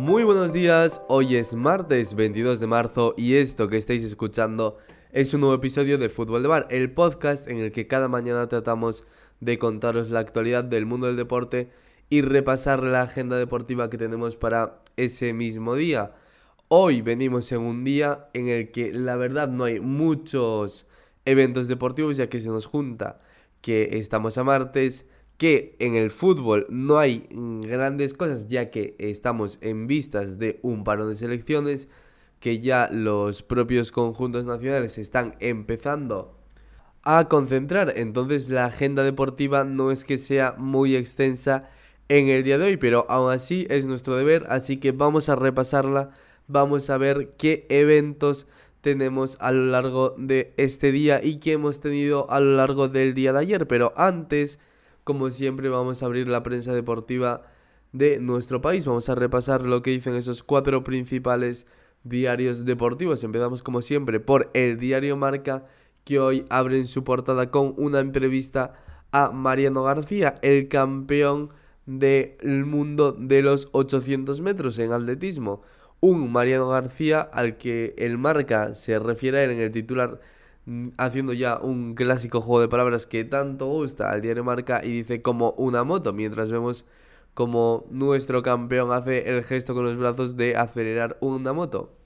[0.00, 4.78] Muy buenos días, hoy es martes 22 de marzo y esto que estáis escuchando
[5.12, 8.48] es un nuevo episodio de Fútbol de Bar, el podcast en el que cada mañana
[8.48, 9.04] tratamos
[9.40, 11.68] de contaros la actualidad del mundo del deporte
[12.08, 16.14] y repasar la agenda deportiva que tenemos para ese mismo día.
[16.68, 20.86] Hoy venimos en un día en el que la verdad no hay muchos
[21.26, 23.18] eventos deportivos ya que se nos junta
[23.60, 25.06] que estamos a martes,
[25.40, 30.84] que en el fútbol no hay grandes cosas ya que estamos en vistas de un
[30.84, 31.88] parón de selecciones,
[32.40, 36.36] que ya los propios conjuntos nacionales están empezando
[37.04, 41.70] a concentrar, entonces la agenda deportiva no es que sea muy extensa
[42.10, 45.36] en el día de hoy, pero aún así es nuestro deber, así que vamos a
[45.36, 46.10] repasarla,
[46.48, 48.46] vamos a ver qué eventos
[48.82, 53.14] tenemos a lo largo de este día y que hemos tenido a lo largo del
[53.14, 53.66] día de ayer.
[53.66, 54.58] Pero antes,
[55.10, 57.42] como siempre, vamos a abrir la prensa deportiva
[57.90, 58.86] de nuestro país.
[58.86, 61.66] Vamos a repasar lo que dicen esos cuatro principales
[62.04, 63.24] diarios deportivos.
[63.24, 65.66] Empezamos como siempre por el diario Marca,
[66.04, 68.74] que hoy abre en su portada con una entrevista
[69.10, 71.50] a Mariano García, el campeón
[71.86, 75.62] del mundo de los 800 metros en atletismo
[76.00, 80.20] un Mariano García al que el marca se refiere en el titular
[80.96, 85.22] haciendo ya un clásico juego de palabras que tanto gusta al diario Marca y dice
[85.22, 86.86] como una moto, mientras vemos
[87.34, 91.96] como nuestro campeón hace el gesto con los brazos de acelerar una moto.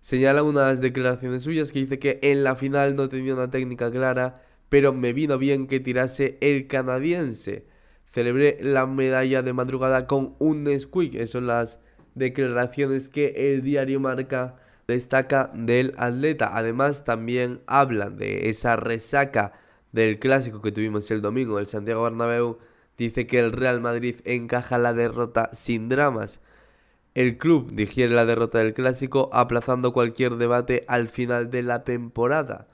[0.00, 4.42] Señala unas declaraciones suyas que dice que en la final no tenía una técnica clara,
[4.68, 7.66] pero me vino bien que tirase el canadiense.
[8.06, 11.80] Celebré la medalla de madrugada con un squeak, eso son las
[12.14, 14.56] declaraciones que el diario Marca
[14.88, 16.56] destaca del atleta.
[16.56, 19.52] Además, también hablan de esa resaca
[19.92, 22.58] del clásico que tuvimos el domingo, el Santiago Bernabéu.
[22.96, 26.40] Dice que el Real Madrid encaja la derrota sin dramas.
[27.14, 32.66] El club digiere la derrota del clásico aplazando cualquier debate al final de la temporada.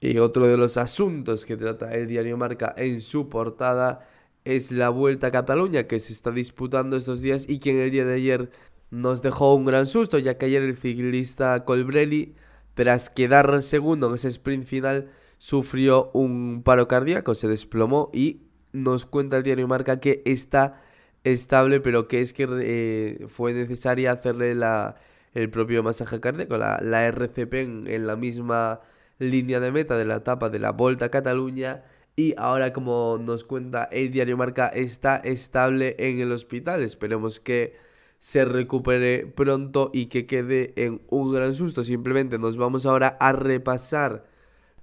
[0.00, 4.08] Y otro de los asuntos que trata el diario Marca en su portada
[4.44, 7.90] es la Vuelta a Cataluña que se está disputando estos días y que en el
[7.92, 8.50] día de ayer
[8.92, 12.34] nos dejó un gran susto, ya que ayer el ciclista Colbrelli,
[12.74, 18.42] tras quedar segundo en ese sprint final, sufrió un paro cardíaco, se desplomó y
[18.72, 20.78] nos cuenta el diario Marca que está
[21.24, 24.96] estable, pero que es que eh, fue necesaria hacerle la,
[25.32, 28.80] el propio masaje cardíaco, la, la RCP en, la misma
[29.18, 31.82] línea de meta de la etapa de la Vuelta a Cataluña
[32.14, 36.82] y ahora como nos cuenta el diario Marca está estable en el hospital.
[36.82, 37.74] Esperemos que
[38.22, 41.82] se recupere pronto y que quede en un gran susto.
[41.82, 44.24] Simplemente nos vamos ahora a repasar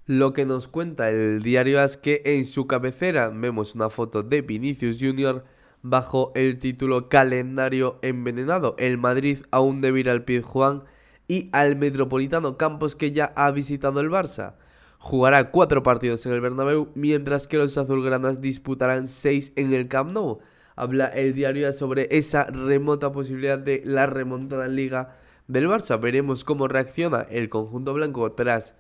[0.05, 4.41] lo que nos cuenta el diario As que en su cabecera vemos una foto de
[4.41, 5.45] Vinicius Jr.
[5.83, 8.75] bajo el título Calendario envenenado.
[8.77, 10.83] El Madrid aún debe ir al Juan
[11.29, 14.55] y al Metropolitano Campos que ya ha visitado el Barça
[14.97, 20.11] jugará cuatro partidos en el Bernabéu, mientras que los azulgranas disputarán seis en el Camp
[20.11, 20.39] Nou.
[20.79, 25.17] Habla el diario sobre esa remota posibilidad de la remontada en Liga
[25.49, 25.99] del Barça.
[25.99, 28.77] Veremos cómo reacciona el conjunto blanco tras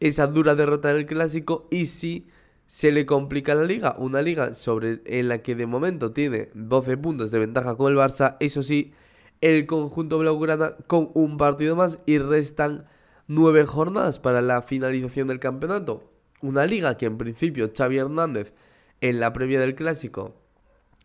[0.00, 2.28] esa dura derrota en el Clásico y si
[2.66, 3.96] se le complica la Liga.
[3.96, 7.96] Una Liga sobre, en la que de momento tiene 12 puntos de ventaja con el
[7.96, 8.36] Barça.
[8.40, 8.92] Eso sí,
[9.40, 12.84] el conjunto blaugrana con un partido más y restan
[13.28, 16.12] nueve jornadas para la finalización del campeonato.
[16.42, 18.52] Una liga que en principio Xavi Hernández
[19.00, 20.39] en la previa del clásico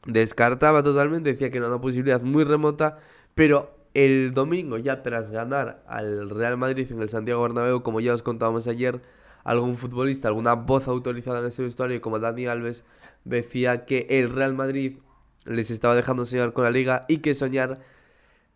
[0.05, 2.97] descartaba totalmente, decía que era una posibilidad muy remota,
[3.33, 8.13] pero el domingo ya tras ganar al Real Madrid en el Santiago Bernabéu, como ya
[8.13, 9.01] os contábamos ayer,
[9.43, 12.83] algún futbolista, alguna voz autorizada en ese vestuario como Dani Alves
[13.23, 14.97] decía que el Real Madrid
[15.45, 17.79] les estaba dejando soñar con la liga y que soñar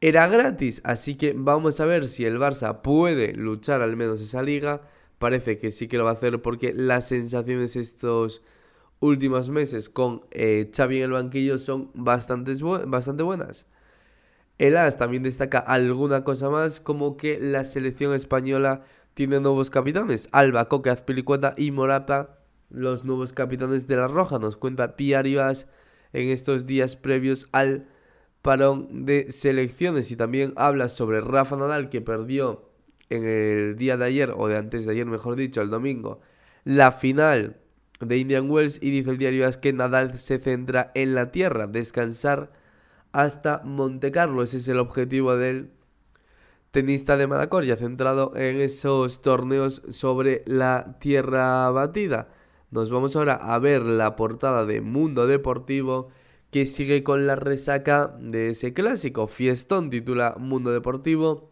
[0.02, 4.42] era gratis, así que vamos a ver si el Barça puede luchar al menos esa
[4.42, 4.82] liga.
[5.20, 8.42] Parece que sí que lo va a hacer porque las sensaciones estos
[9.00, 12.54] últimos meses con eh, Xavi en el banquillo son bastante,
[13.24, 13.68] buenas.
[14.58, 20.28] El AS también destaca alguna cosa más, como que la selección española tiene nuevos capitanes.
[20.32, 24.38] Alba, Coque, Azpilicueta y Morata, los nuevos capitanes de la Roja.
[24.38, 24.96] Nos cuenta
[25.42, 25.68] As
[26.14, 27.88] en estos días previos al
[28.42, 32.70] parón de selecciones y también habla sobre Rafa Nadal que perdió
[33.10, 36.22] en el día de ayer o de antes de ayer mejor dicho el domingo
[36.64, 37.58] la final
[38.00, 41.68] de Indian Wells y dice el diario es que Nadal se centra en la tierra
[41.68, 42.52] descansar
[43.12, 45.72] hasta Monte Carlo ese es el objetivo del
[46.72, 52.30] tenista de Madacoria centrado en esos torneos sobre la tierra batida
[52.72, 56.10] nos vamos ahora a ver la portada de Mundo Deportivo
[56.52, 59.28] que sigue con la resaca de ese clásico.
[59.28, 61.49] Fiestón titula Mundo Deportivo.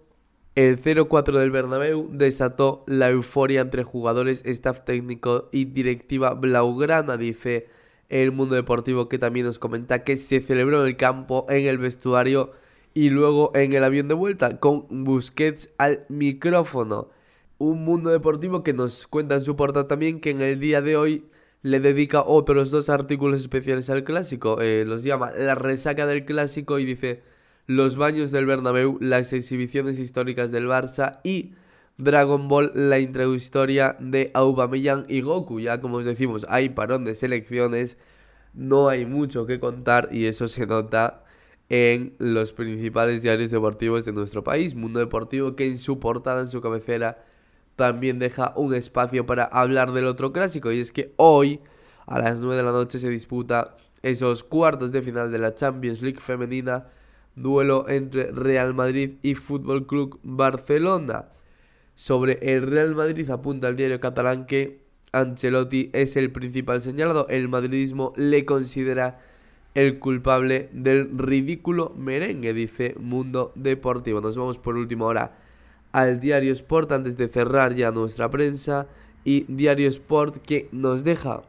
[0.58, 7.68] El 0-4 del Bernabéu desató la euforia entre jugadores, staff técnico y directiva blaugrana, dice
[8.10, 11.78] el Mundo Deportivo que también nos comenta que se celebró en el campo, en el
[11.78, 12.54] vestuario
[12.96, 17.12] y luego en el avión de vuelta con Busquets al micrófono.
[17.60, 20.98] Un Mundo Deportivo que nos cuenta en su portada también que en el día de
[20.98, 21.26] hoy
[21.62, 24.60] le dedica otros dos artículos especiales al clásico.
[24.60, 27.22] Eh, los llama La resaca del clásico y dice
[27.68, 31.52] Los baños del Bernabéu, las exhibiciones históricas del Barça y
[31.98, 35.60] Dragon Ball, la introductoria de Aubameyang y Goku.
[35.60, 37.98] Ya como os decimos, hay parón de selecciones,
[38.54, 41.26] no hay mucho que contar y eso se nota
[41.68, 44.74] en los principales diarios deportivos de nuestro país.
[44.74, 47.22] Mundo Deportivo que en su portada, en su cabecera,
[47.76, 50.72] también deja un espacio para hablar del otro clásico.
[50.72, 51.60] Y es que hoy,
[52.06, 56.02] a las 9 de la noche, se disputa esos cuartos de final de la Champions
[56.02, 56.86] League femenina.
[57.38, 61.30] Duelo entre Real Madrid y Fútbol Club Barcelona.
[61.96, 64.82] Sobre el Real Madrid apunta el diario catalán que
[65.12, 67.28] Ancelotti es el principal señalado.
[67.30, 69.20] El madridismo le considera
[69.76, 74.20] el culpable del ridículo merengue, dice Mundo Deportivo.
[74.20, 75.38] Nos vamos por última hora
[75.92, 78.88] al Diario Sport antes de cerrar ya nuestra prensa
[79.24, 81.44] y Diario Sport que nos deja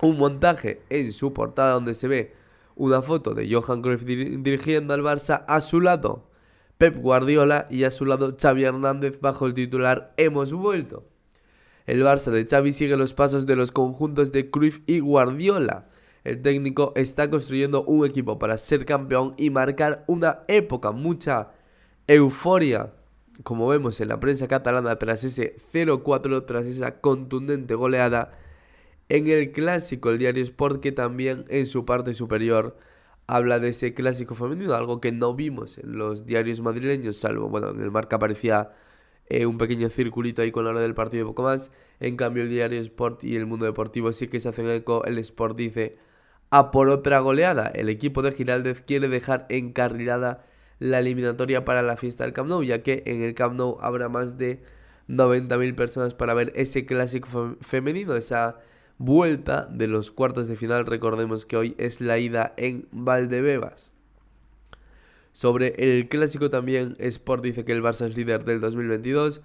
[0.00, 2.32] un montaje en su portada donde se ve
[2.78, 6.30] una foto de Johan Cruyff dirigiendo al Barça a su lado
[6.78, 11.04] Pep Guardiola y a su lado Xavi Hernández bajo el titular Hemos vuelto.
[11.86, 15.88] El Barça de Xavi sigue los pasos de los conjuntos de Cruyff y Guardiola.
[16.24, 21.50] El técnico está construyendo un equipo para ser campeón y marcar una época, mucha
[22.06, 22.92] euforia
[23.42, 28.32] como vemos en la prensa catalana tras ese 0-4, tras esa contundente goleada,
[29.08, 32.76] en el clásico, el diario Sport, que también en su parte superior
[33.26, 37.70] habla de ese clásico femenino, algo que no vimos en los diarios madrileños, salvo, bueno,
[37.70, 38.70] en el marca aparecía
[39.28, 41.70] eh, un pequeño circulito ahí con la hora del partido y poco más.
[42.00, 45.04] En cambio, el diario Sport y el mundo deportivo sí que se hacen eco.
[45.04, 45.98] El Sport dice:
[46.50, 50.44] A por otra goleada, el equipo de Giraldez quiere dejar encarrilada
[50.78, 54.08] la eliminatoria para la fiesta del Camp Nou, ya que en el Camp Nou habrá
[54.08, 54.62] más de
[55.08, 58.58] 90.000 personas para ver ese clásico femenino, esa
[58.98, 60.86] vuelta de los cuartos de final.
[60.86, 63.92] Recordemos que hoy es la ida en Valdebebas.
[65.32, 69.40] Sobre el clásico también, Sport dice que el Barça es líder del 2022.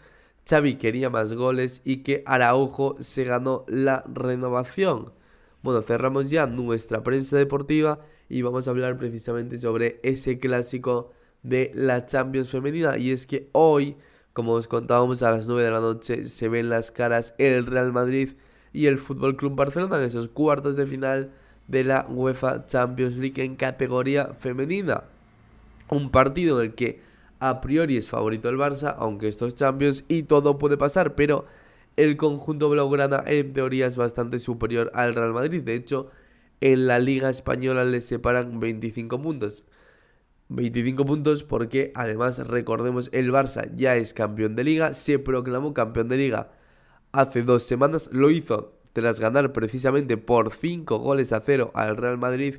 [0.49, 5.13] Xavi quería más goles y que Araujo se ganó la renovación.
[5.61, 11.11] Bueno, cerramos ya nuestra prensa deportiva y vamos a hablar precisamente sobre ese clásico
[11.43, 12.97] de la Champions femenina.
[12.97, 13.95] Y es que hoy,
[14.33, 17.93] como os contábamos a las 9 de la noche, se ven las caras el Real
[17.93, 18.31] Madrid
[18.73, 21.31] y el Fútbol Club Barcelona en esos cuartos de final
[21.67, 25.03] de la UEFA Champions League en categoría femenina.
[25.89, 26.99] Un partido en el que
[27.39, 31.45] a priori es favorito el Barça, aunque estos Champions y todo puede pasar, pero
[31.95, 35.61] el conjunto blaugrana en teoría es bastante superior al Real Madrid.
[35.61, 36.09] De hecho,
[36.59, 39.65] en la Liga Española les separan 25 puntos.
[40.49, 46.09] 25 puntos porque además recordemos el Barça ya es campeón de liga, se proclamó campeón
[46.09, 46.51] de liga
[47.13, 52.17] hace dos semanas, lo hizo tras ganar precisamente por 5 goles a 0 al Real
[52.17, 52.55] Madrid,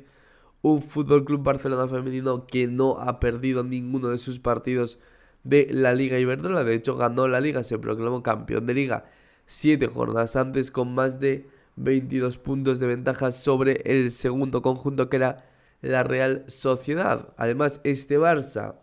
[0.61, 4.97] un Fútbol Club Barcelona femenino que no ha perdido ninguno de sus partidos
[5.43, 9.05] de la Liga Iberdrola, de hecho ganó la liga, se proclamó campeón de liga
[9.45, 15.17] 7 jornadas antes con más de 22 puntos de ventaja sobre el segundo conjunto que
[15.17, 15.45] era
[15.81, 17.33] la Real Sociedad.
[17.37, 18.75] Además, este Barça,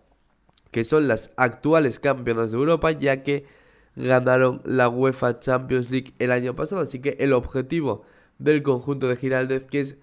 [0.71, 3.47] que son las actuales campeonas de Europa, ya que
[3.97, 6.83] ganaron la UEFA Champions League el año pasado.
[6.83, 8.05] Así que el objetivo
[8.39, 9.97] del conjunto de Giraldez, que es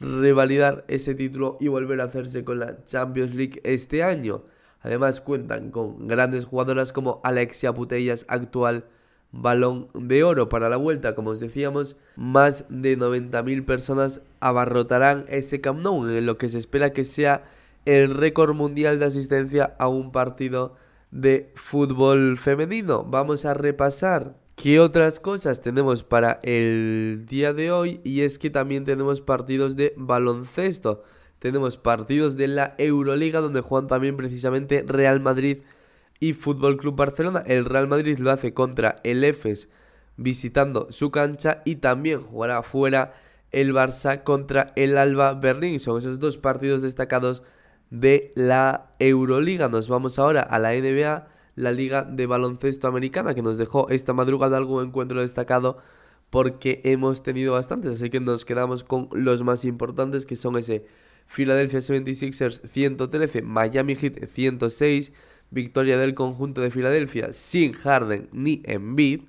[0.00, 4.42] revalidar ese título y volver a hacerse con la Champions League este año.
[4.82, 8.84] Además cuentan con grandes jugadoras como Alexia Putellas, actual
[9.32, 11.14] balón de oro para la vuelta.
[11.14, 16.58] Como os decíamos, más de 90.000 personas abarrotarán ese Camp Nou, en lo que se
[16.58, 17.44] espera que sea
[17.84, 20.74] el récord mundial de asistencia a un partido
[21.10, 23.04] de fútbol femenino.
[23.04, 28.50] Vamos a repasar qué otras cosas tenemos para el día de hoy y es que
[28.50, 31.02] también tenemos partidos de baloncesto.
[31.38, 35.58] Tenemos partidos de la Euroliga donde juegan también precisamente Real Madrid
[36.18, 37.42] y Fútbol Club Barcelona.
[37.46, 39.68] El Real Madrid lo hace contra el EFES
[40.16, 43.12] visitando su cancha y también jugará fuera
[43.52, 45.78] el Barça contra el Alba Berlín.
[45.80, 47.42] Son esos dos partidos destacados
[47.90, 49.68] de la Euroliga.
[49.68, 54.12] Nos vamos ahora a la NBA, la Liga de Baloncesto Americana, que nos dejó esta
[54.12, 55.78] madrugada algún encuentro destacado
[56.30, 60.84] porque hemos tenido bastantes, así que nos quedamos con los más importantes que son ese
[61.26, 65.12] Philadelphia 76ers 113, Miami Heat 106,
[65.50, 69.22] victoria del conjunto de Filadelfia sin Harden ni Embiid,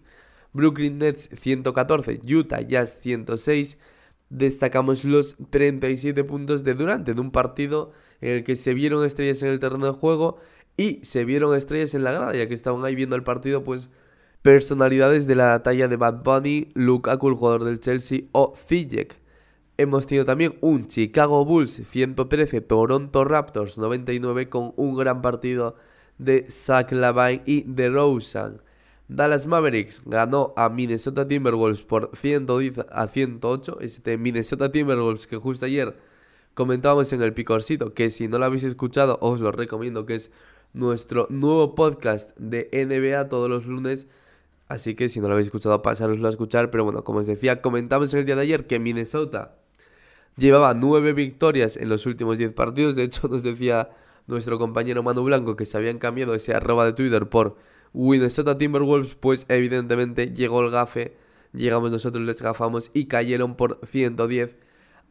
[0.54, 3.78] Brooklyn Nets 114, Utah Jazz 106,
[4.30, 7.92] destacamos los 37 puntos de Durante de un partido
[8.22, 10.38] en el que se vieron estrellas en el terreno de juego
[10.76, 13.90] y se vieron estrellas en la grada, ya que estaban ahí viendo el partido, pues
[14.42, 19.20] personalidades de la talla de Bad Bunny, Lukaku, el jugador del Chelsea, o Zijek.
[19.78, 25.76] Hemos tenido también un Chicago Bulls 113, Toronto Raptors 99 con un gran partido
[26.18, 28.62] de Zach Lavine y de Rosen.
[29.10, 33.78] Dallas Mavericks ganó a Minnesota Timberwolves por 110 a 108.
[33.80, 35.98] Este Minnesota Timberwolves que justo ayer
[36.54, 40.32] comentábamos en el picorcito, que si no lo habéis escuchado os lo recomiendo, que es
[40.74, 44.08] nuestro nuevo podcast de NBA todos los lunes.
[44.68, 46.70] Así que si no lo habéis escuchado, pasároslo a escuchar.
[46.70, 49.56] Pero bueno, como os decía, comentamos el día de ayer que Minnesota
[50.36, 52.98] llevaba 9 victorias en los últimos 10 partidos.
[52.98, 53.90] De hecho, nos decía
[54.28, 57.56] nuestro compañero Manu Blanco que se habían cambiado ese arroba de Twitter por
[57.98, 59.16] Minnesota Timberwolves.
[59.16, 61.18] Pues evidentemente llegó el gafe.
[61.54, 64.56] Llegamos nosotros, les gafamos y cayeron por 110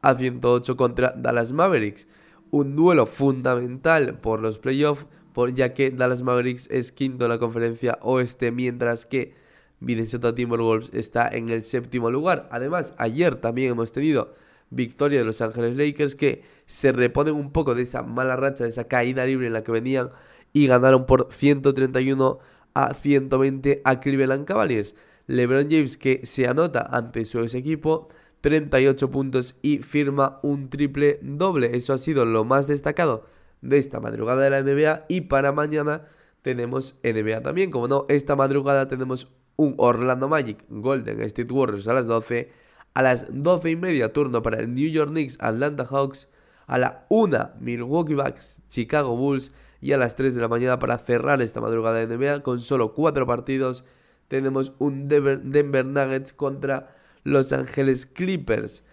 [0.02, 2.06] a 108 contra Dallas Mavericks.
[2.50, 5.06] Un duelo fundamental por los playoffs,
[5.52, 9.34] ya que Dallas Mavericks es quinto en la conferencia oeste, mientras que
[9.80, 12.48] Minnesota Timberwolves está en el séptimo lugar.
[12.52, 14.32] Además, ayer también hemos tenido
[14.70, 18.70] victoria de Los Ángeles Lakers que se reponen un poco de esa mala racha, de
[18.70, 20.10] esa caída libre en la que venían
[20.52, 22.38] y ganaron por 131
[22.76, 24.94] a 120 a Cleveland Cavaliers.
[25.26, 28.08] LeBron James que se anota ante su ex equipo
[28.42, 31.76] 38 puntos y firma un triple doble.
[31.76, 33.24] Eso ha sido lo más destacado
[33.62, 36.04] de esta madrugada de la NBA y para mañana
[36.42, 37.70] tenemos NBA también.
[37.70, 42.50] Como no, esta madrugada tenemos un Orlando Magic Golden State Warriors a las 12.
[42.94, 46.28] A las 12 y media turno para el New York Knicks Atlanta Hawks.
[46.66, 49.50] A la 1 Milwaukee Bucks Chicago Bulls.
[49.80, 52.94] Y a las 3 de la mañana para cerrar esta madrugada de NBA con solo
[52.94, 53.84] 4 partidos.
[54.28, 58.84] Tenemos un Denver Nuggets contra los Ángeles Clippers.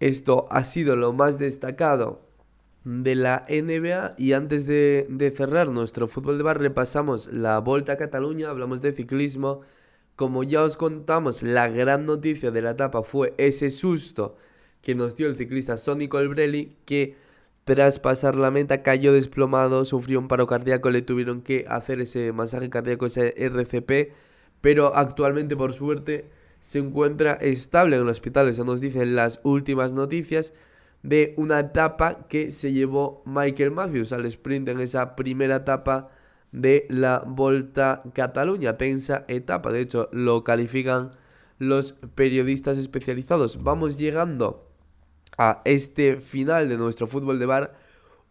[0.00, 2.30] Esto ha sido lo más destacado
[2.84, 7.96] de la NBA y antes de, cerrar nuestro fútbol de bar repasamos la Volta a
[7.96, 9.60] Cataluña, hablamos de ciclismo.
[10.16, 14.36] Como ya os contamos, la gran noticia de la etapa fue ese susto
[14.82, 17.16] que nos dio el ciclista Sonny Colbrelli que
[17.64, 22.32] tras pasar la meta cayó desplomado, sufrió un paro cardíaco, le tuvieron que hacer ese
[22.32, 24.12] masaje cardíaco, ese RCP,
[24.60, 28.48] pero actualmente por suerte se encuentra estable en el hospital.
[28.48, 30.52] Eso nos dicen las últimas noticias
[31.02, 36.10] de una etapa que se llevó Michael Matthews al sprint en esa primera etapa
[36.52, 41.12] de la Volta Cataluña, tensa etapa, de hecho lo califican
[41.58, 43.62] los periodistas especializados.
[43.62, 44.69] Vamos llegando
[45.40, 47.72] a este final de nuestro fútbol de bar,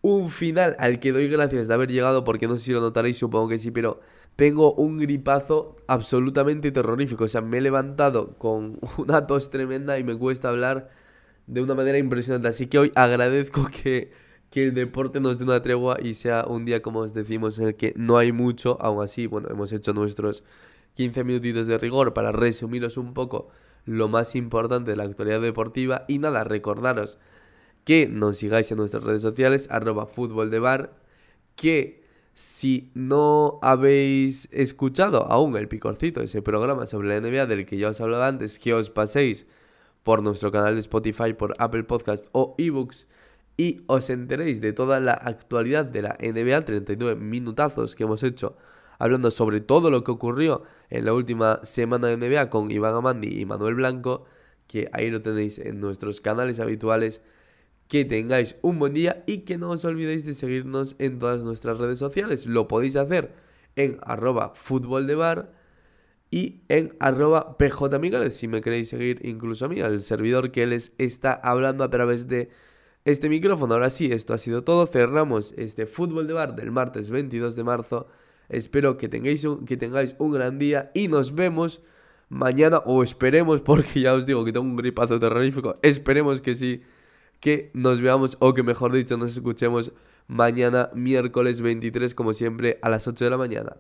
[0.02, 3.18] un final al que doy gracias de haber llegado porque no sé si lo notaréis,
[3.18, 4.00] supongo que sí, pero
[4.36, 7.24] tengo un gripazo absolutamente terrorífico.
[7.24, 10.92] O sea, me he levantado con una tos tremenda y me cuesta hablar
[11.48, 12.48] de una manera impresionante.
[12.48, 14.12] Así que hoy agradezco que,
[14.52, 17.70] que el deporte nos dé una tregua y sea un día, como os decimos, en
[17.70, 18.78] el que no hay mucho.
[18.82, 20.44] Aún así, bueno, hemos hecho nuestros
[20.94, 23.50] 15 minutitos de rigor para resumiros un poco
[23.86, 26.06] lo más importante de la actualidad deportiva.
[26.08, 27.18] Y nada, recordaros
[27.84, 30.94] que nos sigáis en nuestras redes sociales, arroba fútbol de bar,
[31.56, 37.78] que si no habéis escuchado aún el picorcito, ese programa sobre la NBA del que
[37.78, 39.46] ya os hablaba antes, que os paséis
[40.04, 43.08] por nuestro canal de Spotify, por Apple Podcast o eBooks
[43.58, 48.56] y os enteréis de toda la actualidad de la NBA, 39 minutazos que hemos hecho
[49.00, 53.40] hablando sobre todo lo que ocurrió en la última semana de NBA con Iván Amandi
[53.40, 54.26] y Manuel Blanco,
[54.68, 57.22] que ahí lo tenéis en nuestros canales habituales
[57.88, 61.80] que tengáis un buen día y que no os olvidéis de seguirnos en todas nuestras
[61.80, 62.46] redes sociales.
[62.46, 63.34] Lo podéis hacer
[63.76, 65.52] en arroba fútbol de bar
[66.30, 70.92] y en arroba pjmigales si me queréis seguir incluso a mí, al servidor que les
[71.00, 72.50] está hablando a través de
[73.06, 73.74] este micrófono.
[73.74, 74.86] Ahora sí, esto ha sido todo.
[74.86, 78.08] Cerramos este fútbol de bar del martes 22 de marzo.
[78.50, 81.82] Espero que tengáis un, que tengáis un gran día y nos vemos
[82.30, 85.78] mañana o esperemos porque ya os digo que tengo un gripazo terrorífico.
[85.82, 86.82] Esperemos que sí
[87.40, 89.94] que nos veamos o que mejor dicho nos escuchemos
[90.28, 93.78] mañana miércoles 23 como siempre a las 8 de la mañana.